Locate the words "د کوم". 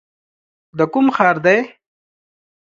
0.77-1.07